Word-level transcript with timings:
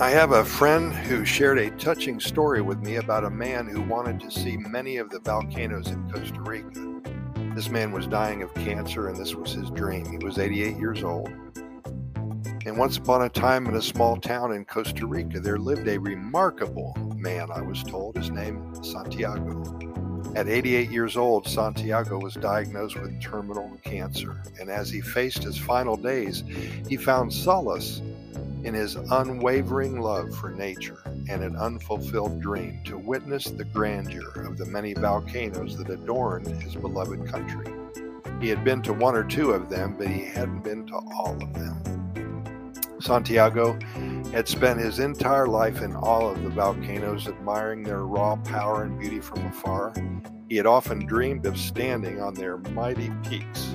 I 0.00 0.10
have 0.10 0.32
a 0.32 0.44
friend 0.44 0.92
who 0.92 1.24
shared 1.24 1.56
a 1.56 1.70
touching 1.70 2.18
story 2.18 2.60
with 2.60 2.80
me 2.80 2.96
about 2.96 3.22
a 3.22 3.30
man 3.30 3.68
who 3.68 3.80
wanted 3.80 4.18
to 4.20 4.30
see 4.30 4.56
many 4.56 4.96
of 4.96 5.08
the 5.08 5.20
volcanoes 5.20 5.86
in 5.86 6.10
Costa 6.10 6.40
Rica. 6.40 7.00
This 7.54 7.68
man 7.68 7.92
was 7.92 8.08
dying 8.08 8.42
of 8.42 8.52
cancer, 8.54 9.06
and 9.06 9.16
this 9.16 9.36
was 9.36 9.52
his 9.52 9.70
dream. 9.70 10.04
He 10.10 10.18
was 10.18 10.36
88 10.36 10.78
years 10.78 11.04
old. 11.04 11.28
And 12.66 12.76
once 12.76 12.96
upon 12.96 13.22
a 13.22 13.28
time, 13.28 13.66
in 13.68 13.76
a 13.76 13.82
small 13.82 14.16
town 14.16 14.52
in 14.52 14.64
Costa 14.64 15.06
Rica, 15.06 15.38
there 15.38 15.58
lived 15.58 15.86
a 15.86 15.96
remarkable 15.96 16.92
man, 17.14 17.52
I 17.54 17.62
was 17.62 17.84
told. 17.84 18.16
His 18.16 18.30
name 18.30 18.74
Santiago. 18.82 19.62
At 20.34 20.48
88 20.48 20.90
years 20.90 21.16
old, 21.16 21.46
Santiago 21.46 22.18
was 22.18 22.34
diagnosed 22.34 23.00
with 23.00 23.22
terminal 23.22 23.78
cancer, 23.84 24.42
and 24.58 24.68
as 24.68 24.90
he 24.90 25.00
faced 25.00 25.44
his 25.44 25.56
final 25.56 25.96
days, 25.96 26.42
he 26.88 26.96
found 26.96 27.32
solace 27.32 28.02
in 28.64 28.72
his 28.72 28.96
unwavering 28.96 30.00
love 30.00 30.34
for 30.34 30.50
nature 30.50 31.02
and 31.28 31.44
an 31.44 31.54
unfulfilled 31.56 32.40
dream 32.40 32.80
to 32.84 32.96
witness 32.96 33.44
the 33.44 33.64
grandeur 33.64 34.46
of 34.46 34.56
the 34.56 34.64
many 34.64 34.94
volcanoes 34.94 35.76
that 35.76 35.90
adorned 35.90 36.46
his 36.62 36.74
beloved 36.74 37.26
country. 37.28 37.66
He 38.40 38.48
had 38.48 38.64
been 38.64 38.80
to 38.82 38.94
one 38.94 39.14
or 39.14 39.24
two 39.24 39.52
of 39.52 39.68
them, 39.68 39.96
but 39.98 40.08
he 40.08 40.24
hadn't 40.24 40.64
been 40.64 40.86
to 40.86 40.94
all 40.94 41.36
of 41.42 41.52
them. 41.52 41.76
Santiago 43.00 43.78
had 44.32 44.48
spent 44.48 44.80
his 44.80 44.98
entire 44.98 45.46
life 45.46 45.82
in 45.82 45.94
awe 45.94 46.30
of 46.30 46.42
the 46.42 46.48
volcanoes, 46.48 47.28
admiring 47.28 47.82
their 47.82 48.04
raw 48.06 48.36
power 48.36 48.84
and 48.84 48.98
beauty 48.98 49.20
from 49.20 49.44
afar. 49.46 49.92
He 50.48 50.56
had 50.56 50.66
often 50.66 51.04
dreamed 51.04 51.44
of 51.44 51.58
standing 51.58 52.20
on 52.20 52.32
their 52.32 52.56
mighty 52.56 53.12
peaks 53.28 53.74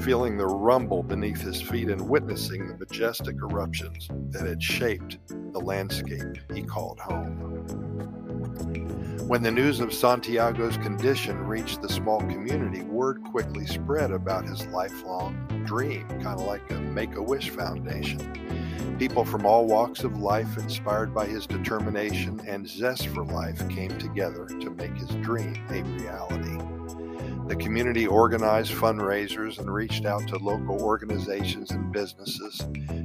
feeling 0.00 0.36
the 0.36 0.46
rumble 0.46 1.02
beneath 1.02 1.40
his 1.40 1.60
feet 1.60 1.88
and 1.88 2.08
witnessing 2.08 2.68
the 2.68 2.76
majestic 2.76 3.36
eruptions 3.36 4.08
that 4.30 4.46
had 4.46 4.62
shaped 4.62 5.18
the 5.28 5.60
landscape 5.60 6.38
he 6.54 6.62
called 6.62 6.98
home. 7.00 7.58
When 9.26 9.42
the 9.42 9.50
news 9.50 9.80
of 9.80 9.92
Santiago's 9.92 10.78
condition 10.78 11.36
reached 11.46 11.82
the 11.82 11.88
small 11.88 12.20
community, 12.20 12.82
word 12.82 13.22
quickly 13.24 13.66
spread 13.66 14.10
about 14.10 14.48
his 14.48 14.66
lifelong 14.68 15.64
dream, 15.66 16.08
kind 16.08 16.40
of 16.40 16.46
like 16.46 16.70
a 16.70 16.74
Make 16.74 17.16
a 17.16 17.22
Wish 17.22 17.50
Foundation. 17.50 18.96
People 18.98 19.24
from 19.24 19.44
all 19.44 19.66
walks 19.66 20.02
of 20.02 20.18
life, 20.18 20.56
inspired 20.56 21.14
by 21.14 21.26
his 21.26 21.46
determination 21.46 22.40
and 22.46 22.66
zest 22.66 23.08
for 23.08 23.24
life, 23.24 23.68
came 23.68 23.96
together 23.98 24.46
to 24.46 24.70
make 24.70 24.96
his 24.96 25.10
dream 25.16 25.62
a 25.70 25.82
reality. 25.82 26.77
The 27.48 27.56
community 27.56 28.06
organized 28.06 28.72
fundraisers 28.72 29.58
and 29.58 29.72
reached 29.72 30.04
out 30.04 30.28
to 30.28 30.36
local 30.36 30.82
organizations 30.82 31.70
and 31.70 31.90
businesses, 31.90 32.62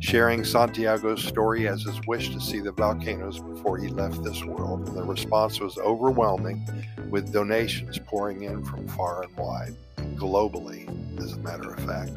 sharing 0.00 0.44
Santiago's 0.44 1.24
story 1.24 1.66
as 1.66 1.82
his 1.82 1.98
wish 2.06 2.34
to 2.34 2.40
see 2.40 2.60
the 2.60 2.72
volcanoes 2.72 3.38
before 3.38 3.78
he 3.78 3.88
left 3.88 4.22
this 4.22 4.44
world. 4.44 4.88
And 4.88 4.96
the 4.96 5.04
response 5.04 5.58
was 5.58 5.78
overwhelming, 5.78 6.68
with 7.08 7.32
donations 7.32 7.98
pouring 7.98 8.42
in 8.42 8.62
from 8.62 8.86
far 8.88 9.22
and 9.22 9.34
wide, 9.38 9.74
globally, 10.16 10.86
as 11.18 11.32
a 11.32 11.38
matter 11.38 11.72
of 11.72 11.80
fact. 11.86 12.12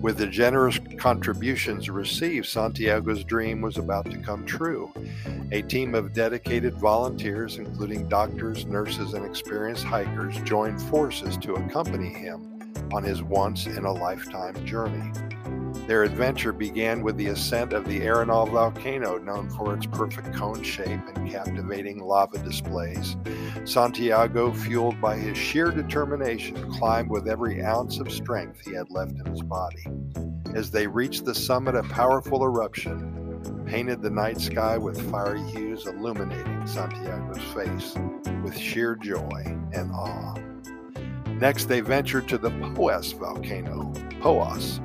With 0.00 0.18
the 0.18 0.26
generous 0.26 0.78
contributions 0.98 1.90
received, 1.90 2.46
Santiago's 2.46 3.24
dream 3.24 3.60
was 3.60 3.78
about 3.78 4.10
to 4.10 4.18
come 4.18 4.44
true. 4.44 4.92
A 5.52 5.62
team 5.62 5.94
of 5.94 6.12
dedicated 6.12 6.74
volunteers, 6.74 7.56
including 7.56 8.08
doctors, 8.08 8.66
nurses, 8.66 9.14
and 9.14 9.24
experienced 9.24 9.84
hikers, 9.84 10.36
joined 10.42 10.80
forces 10.82 11.36
to 11.38 11.54
accompany 11.54 12.10
him 12.10 12.58
on 12.92 13.02
his 13.02 13.22
once 13.22 13.66
in 13.66 13.84
a 13.84 13.92
lifetime 13.92 14.54
journey. 14.66 15.12
Their 15.86 16.02
adventure 16.02 16.52
began 16.52 17.02
with 17.02 17.18
the 17.18 17.26
ascent 17.26 17.74
of 17.74 17.84
the 17.84 18.00
Arenal 18.00 18.50
volcano, 18.50 19.18
known 19.18 19.50
for 19.50 19.74
its 19.74 19.84
perfect 19.84 20.34
cone 20.34 20.62
shape 20.62 21.00
and 21.14 21.30
captivating 21.30 21.98
lava 21.98 22.38
displays. 22.38 23.16
Santiago, 23.66 24.50
fueled 24.50 24.98
by 25.00 25.16
his 25.16 25.36
sheer 25.36 25.70
determination, 25.70 26.72
climbed 26.72 27.10
with 27.10 27.28
every 27.28 27.62
ounce 27.62 27.98
of 27.98 28.10
strength 28.10 28.60
he 28.64 28.72
had 28.72 28.90
left 28.90 29.12
in 29.12 29.26
his 29.26 29.42
body. 29.42 29.84
As 30.54 30.70
they 30.70 30.86
reached 30.86 31.26
the 31.26 31.34
summit, 31.34 31.74
a 31.74 31.82
powerful 31.82 32.42
eruption 32.44 33.64
painted 33.66 34.00
the 34.00 34.10
night 34.10 34.40
sky 34.40 34.78
with 34.78 35.10
fiery 35.10 35.42
hues, 35.50 35.86
illuminating 35.86 36.66
Santiago's 36.66 37.42
face 37.52 37.94
with 38.42 38.56
sheer 38.56 38.94
joy 38.94 39.42
and 39.72 39.90
awe. 39.92 40.34
Next, 41.40 41.66
they 41.66 41.80
ventured 41.80 42.28
to 42.28 42.38
the 42.38 42.50
Poas 42.50 43.12
volcano, 43.12 43.92
Poas, 44.20 44.80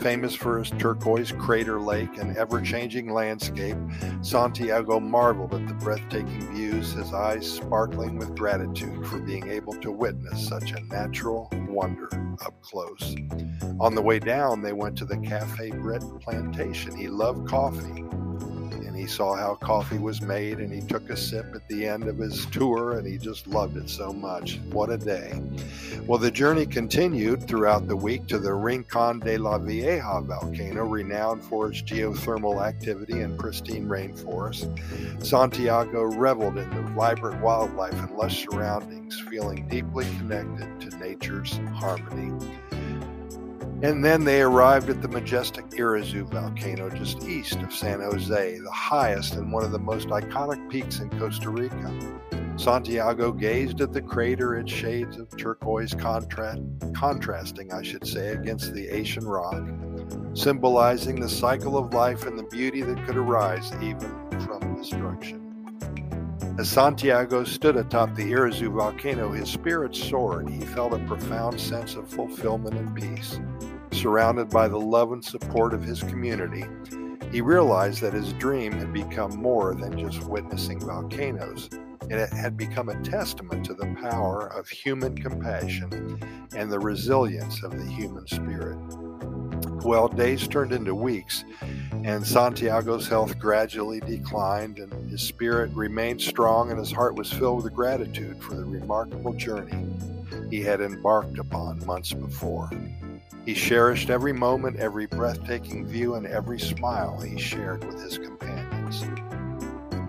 Famous 0.00 0.34
for 0.34 0.58
its 0.58 0.70
turquoise 0.70 1.30
crater 1.30 1.78
lake 1.78 2.16
and 2.16 2.34
ever 2.38 2.62
changing 2.62 3.12
landscape, 3.12 3.76
Santiago 4.22 4.98
marveled 4.98 5.52
at 5.52 5.68
the 5.68 5.74
breathtaking 5.74 6.54
views, 6.54 6.92
his 6.94 7.12
eyes 7.12 7.46
sparkling 7.46 8.16
with 8.16 8.34
gratitude 8.34 9.06
for 9.06 9.18
being 9.18 9.48
able 9.50 9.74
to 9.74 9.92
witness 9.92 10.48
such 10.48 10.72
a 10.72 10.80
natural 10.84 11.50
wonder 11.68 12.08
up 12.42 12.54
close. 12.62 13.14
On 13.78 13.94
the 13.94 14.00
way 14.00 14.18
down, 14.18 14.62
they 14.62 14.72
went 14.72 14.96
to 14.96 15.04
the 15.04 15.18
Cafe 15.18 15.70
Britt 15.72 16.02
plantation. 16.22 16.96
He 16.96 17.08
loved 17.08 17.46
coffee 17.46 18.02
he 19.00 19.06
saw 19.06 19.34
how 19.34 19.54
coffee 19.54 19.98
was 19.98 20.20
made 20.20 20.58
and 20.58 20.70
he 20.70 20.82
took 20.82 21.08
a 21.08 21.16
sip 21.16 21.46
at 21.54 21.66
the 21.68 21.86
end 21.86 22.04
of 22.04 22.18
his 22.18 22.44
tour 22.46 22.98
and 22.98 23.06
he 23.06 23.16
just 23.16 23.46
loved 23.46 23.78
it 23.78 23.88
so 23.88 24.12
much. 24.12 24.58
What 24.72 24.90
a 24.90 24.98
day. 24.98 25.40
Well, 26.06 26.18
the 26.18 26.30
journey 26.30 26.66
continued 26.66 27.48
throughout 27.48 27.88
the 27.88 27.96
week 27.96 28.26
to 28.26 28.38
the 28.38 28.52
Rincon 28.52 29.20
de 29.20 29.38
la 29.38 29.56
Vieja 29.56 30.20
volcano, 30.20 30.84
renowned 30.84 31.42
for 31.42 31.70
its 31.70 31.80
geothermal 31.82 32.62
activity 32.62 33.20
and 33.20 33.38
pristine 33.38 33.88
rainforest. 33.88 34.68
Santiago 35.24 36.02
reveled 36.02 36.58
in 36.58 36.68
the 36.70 36.82
vibrant 36.92 37.40
wildlife 37.40 37.94
and 37.94 38.16
lush 38.16 38.44
surroundings, 38.44 39.18
feeling 39.30 39.66
deeply 39.68 40.04
connected 40.18 40.80
to 40.80 40.98
nature's 40.98 41.58
harmony. 41.74 42.59
And 43.82 44.04
then 44.04 44.24
they 44.24 44.42
arrived 44.42 44.90
at 44.90 45.00
the 45.00 45.08
majestic 45.08 45.66
Irazu 45.70 46.28
volcano 46.30 46.90
just 46.90 47.22
east 47.22 47.56
of 47.60 47.72
San 47.72 48.00
Jose, 48.00 48.58
the 48.58 48.70
highest 48.70 49.36
and 49.36 49.50
one 49.50 49.64
of 49.64 49.72
the 49.72 49.78
most 49.78 50.08
iconic 50.08 50.68
peaks 50.68 51.00
in 51.00 51.08
Costa 51.18 51.48
Rica. 51.48 52.18
Santiago 52.56 53.32
gazed 53.32 53.80
at 53.80 53.94
the 53.94 54.02
crater, 54.02 54.58
its 54.58 54.70
shades 54.70 55.16
of 55.16 55.34
turquoise 55.34 55.94
contrast, 55.94 56.60
contrasting, 56.94 57.72
I 57.72 57.80
should 57.80 58.06
say, 58.06 58.28
against 58.28 58.74
the 58.74 58.86
Asian 58.86 59.26
rock, 59.26 59.66
symbolizing 60.34 61.18
the 61.18 61.28
cycle 61.28 61.78
of 61.78 61.94
life 61.94 62.26
and 62.26 62.38
the 62.38 62.44
beauty 62.44 62.82
that 62.82 63.02
could 63.06 63.16
arise 63.16 63.72
even 63.80 64.14
from 64.40 64.76
destruction. 64.76 65.46
As 66.58 66.68
Santiago 66.68 67.44
stood 67.44 67.78
atop 67.78 68.14
the 68.14 68.30
Irazu 68.30 68.70
volcano, 68.70 69.32
his 69.32 69.48
spirit 69.48 69.96
soared. 69.96 70.50
He 70.50 70.60
felt 70.60 70.92
a 70.92 70.98
profound 71.06 71.58
sense 71.58 71.94
of 71.94 72.06
fulfillment 72.06 72.76
and 72.76 72.94
peace 72.94 73.40
surrounded 73.92 74.50
by 74.50 74.68
the 74.68 74.78
love 74.78 75.12
and 75.12 75.24
support 75.24 75.74
of 75.74 75.82
his 75.82 76.02
community, 76.02 76.64
he 77.32 77.40
realized 77.40 78.00
that 78.02 78.12
his 78.12 78.32
dream 78.34 78.72
had 78.72 78.92
become 78.92 79.36
more 79.36 79.74
than 79.74 79.98
just 79.98 80.24
witnessing 80.24 80.80
volcanoes. 80.80 81.68
And 82.02 82.14
it 82.18 82.32
had 82.32 82.56
become 82.56 82.88
a 82.88 83.00
testament 83.02 83.64
to 83.66 83.74
the 83.74 83.94
power 84.00 84.48
of 84.48 84.68
human 84.68 85.16
compassion 85.16 86.18
and 86.56 86.72
the 86.72 86.80
resilience 86.80 87.62
of 87.62 87.70
the 87.70 87.86
human 87.92 88.26
spirit. 88.26 88.78
Well, 89.84 90.08
days 90.08 90.48
turned 90.48 90.72
into 90.72 90.94
weeks, 90.94 91.44
and 91.92 92.26
Santiago's 92.26 93.06
health 93.06 93.38
gradually 93.38 94.00
declined, 94.00 94.78
and 94.78 95.10
his 95.10 95.22
spirit 95.22 95.70
remained 95.72 96.20
strong, 96.20 96.70
and 96.70 96.78
his 96.78 96.90
heart 96.90 97.14
was 97.14 97.32
filled 97.32 97.64
with 97.64 97.72
gratitude 97.72 98.42
for 98.42 98.54
the 98.54 98.64
remarkable 98.64 99.32
journey 99.34 99.86
he 100.50 100.60
had 100.60 100.80
embarked 100.80 101.38
upon 101.38 101.84
months 101.86 102.12
before. 102.12 102.68
He 103.44 103.54
cherished 103.54 104.10
every 104.10 104.32
moment, 104.32 104.76
every 104.76 105.06
breathtaking 105.06 105.86
view, 105.86 106.14
and 106.14 106.26
every 106.26 106.60
smile 106.60 107.20
he 107.20 107.38
shared 107.38 107.84
with 107.84 108.02
his 108.02 108.18
companions. 108.18 109.04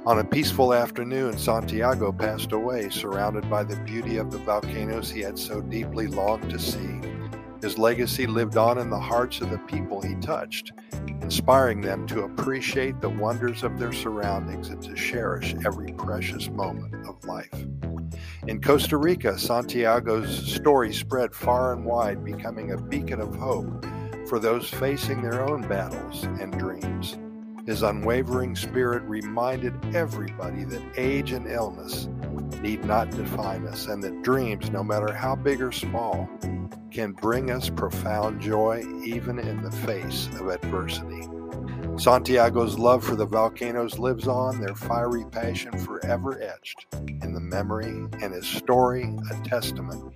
On 0.06 0.20
a 0.20 0.24
peaceful 0.24 0.74
afternoon, 0.74 1.38
Santiago 1.38 2.12
passed 2.12 2.52
away, 2.52 2.90
surrounded 2.90 3.50
by 3.50 3.64
the 3.64 3.76
beauty 3.78 4.18
of 4.18 4.32
the 4.32 4.40
volcanoes 4.40 5.12
he 5.12 5.22
had 5.22 5.38
so 5.38 5.62
deeply 5.62 6.08
longed 6.08 6.50
to 6.50 6.58
see. 6.58 7.00
His 7.62 7.78
legacy 7.78 8.26
lived 8.26 8.58
on 8.58 8.80
in 8.80 8.90
the 8.90 9.00
hearts 9.00 9.42
of 9.42 9.52
the 9.52 9.60
people 9.60 10.02
he 10.02 10.16
touched, 10.16 10.72
inspiring 11.22 11.82
them 11.82 12.08
to 12.08 12.24
appreciate 12.24 13.00
the 13.00 13.10
wonders 13.10 13.62
of 13.62 13.78
their 13.78 13.94
surroundings 13.94 14.70
and 14.70 14.82
to 14.82 14.96
cherish 14.96 15.54
every 15.64 15.94
precious 15.94 16.50
moment 16.50 17.08
of 17.08 17.24
life. 17.24 17.54
In 18.48 18.60
Costa 18.60 18.98
Rica, 18.98 19.38
Santiago's 19.38 20.52
story 20.52 20.92
spread 20.92 21.36
far 21.36 21.74
and 21.74 21.86
wide, 21.86 22.26
becoming 22.26 22.72
a 22.72 22.78
beacon 22.78 23.22
of 23.22 23.36
hope 23.36 23.86
for 24.28 24.40
those 24.40 24.68
facing 24.68 25.22
their 25.22 25.48
own 25.48 25.62
battles 25.68 26.24
and 26.24 26.58
dreams. 26.58 27.20
His 27.68 27.84
unwavering 27.84 28.56
spirit 28.56 29.04
reminded 29.04 29.96
everybody 29.96 30.64
that 30.64 30.82
age 30.98 31.34
and 31.34 31.46
illness 31.46 32.10
need 32.62 32.84
not 32.84 33.12
define 33.12 33.68
us, 33.68 33.86
and 33.86 34.02
that 34.02 34.24
dreams, 34.24 34.72
no 34.72 34.84
matter 34.84 35.14
how 35.14 35.36
big 35.36 35.62
or 35.62 35.72
small, 35.72 36.28
can 36.90 37.12
bring 37.12 37.52
us 37.52 37.70
profound 37.70 38.42
joy 38.42 38.84
even 39.04 39.38
in 39.38 39.62
the 39.62 39.72
face 39.72 40.28
of 40.40 40.48
adversity. 40.48 41.28
Santiago's 41.98 42.80
love 42.80 43.04
for 43.04 43.16
the 43.16 43.26
volcanoes 43.26 44.00
lives 44.00 44.28
on, 44.28 44.60
their 44.60 44.76
fiery 44.76 45.24
passion 45.32 45.78
forever 45.78 46.42
etched 46.42 46.88
in 46.94 47.34
the 47.34 47.40
memory, 47.40 48.08
and 48.22 48.34
his 48.34 48.48
story 48.48 49.16
a 49.30 49.48
testament 49.48 50.14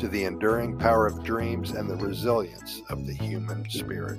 to 0.00 0.08
the 0.08 0.24
enduring 0.24 0.78
power 0.78 1.06
of 1.06 1.22
dreams 1.22 1.70
and 1.70 1.88
the 1.88 1.96
resilience 1.96 2.82
of 2.88 3.06
the 3.06 3.12
human 3.12 3.68
spirit. 3.70 4.18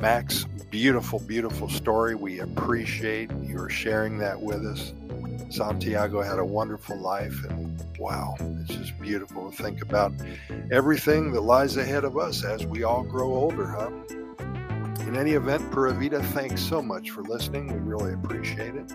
Max, 0.00 0.44
beautiful, 0.70 1.18
beautiful 1.18 1.68
story. 1.68 2.14
We 2.14 2.40
appreciate 2.40 3.30
your 3.42 3.68
sharing 3.68 4.18
that 4.18 4.40
with 4.40 4.64
us. 4.64 4.92
Santiago 5.50 6.22
had 6.22 6.38
a 6.38 6.44
wonderful 6.44 6.96
life, 6.98 7.44
and 7.44 7.82
wow, 7.98 8.36
it's 8.40 8.74
just 8.74 8.98
beautiful 9.00 9.50
to 9.50 9.62
think 9.62 9.82
about 9.82 10.12
everything 10.70 11.32
that 11.32 11.40
lies 11.40 11.76
ahead 11.76 12.04
of 12.04 12.16
us 12.16 12.44
as 12.44 12.64
we 12.66 12.84
all 12.84 13.02
grow 13.02 13.34
older, 13.34 13.66
huh? 13.66 13.90
In 15.08 15.16
any 15.16 15.30
event, 15.32 15.70
Pura 15.70 15.94
Vida, 15.94 16.22
thanks 16.22 16.60
so 16.60 16.82
much 16.82 17.12
for 17.12 17.22
listening. 17.22 17.72
We 17.72 17.78
really 17.78 18.12
appreciate 18.12 18.74
it. 18.74 18.92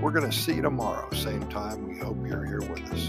We're 0.00 0.12
going 0.12 0.30
to 0.30 0.36
see 0.36 0.54
you 0.54 0.62
tomorrow, 0.62 1.10
same 1.10 1.44
time. 1.48 1.88
We 1.88 1.98
hope 1.98 2.24
you're 2.24 2.44
here 2.44 2.60
with 2.60 2.80
us. 2.92 3.08